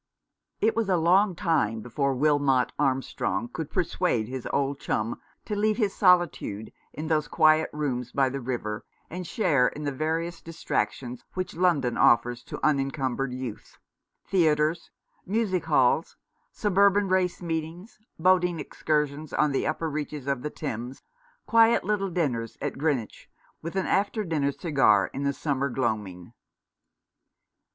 It 0.61 0.75
was 0.75 0.89
a 0.89 0.97
long 0.97 1.35
time 1.35 1.81
before 1.81 2.15
Wilmot 2.15 2.71
Armstrong 2.79 3.47
could 3.47 3.69
persuade 3.69 4.27
his 4.27 4.47
old 4.51 4.79
chum 4.79 5.21
to 5.45 5.55
leave 5.55 5.77
his 5.77 5.93
solitude 5.93 6.73
in 6.91 7.05
those 7.07 7.27
quiet 7.27 7.69
rooms 7.71 8.11
by 8.11 8.27
the 8.29 8.41
river, 8.41 8.83
and 9.11 9.27
share 9.27 9.67
in 9.67 9.83
the 9.83 9.91
various 9.91 10.41
distractions 10.41 11.23
which 11.35 11.53
London 11.55 11.97
offers 11.97 12.41
to 12.45 12.59
unencumbered 12.65 13.31
youth— 13.31 13.77
theatres, 14.31 14.89
music 15.27 15.65
halls, 15.65 16.17
sub 16.51 16.79
urban 16.79 17.07
race 17.07 17.39
meetings, 17.43 17.99
boating 18.17 18.59
excursions 18.59 19.31
on 19.31 19.51
the 19.51 19.67
upper 19.67 19.87
reaches 19.87 20.25
of 20.25 20.41
the 20.41 20.49
Thames, 20.49 21.03
quiet 21.45 21.83
little 21.83 22.09
dinners 22.09 22.57
at 22.59 22.79
Greenwich, 22.79 23.29
with 23.61 23.75
an 23.75 23.85
after 23.85 24.23
dinner 24.23 24.51
cigar 24.51 25.11
in 25.13 25.25
the 25.25 25.31
summer 25.33 25.69
gloaming. 25.69 26.33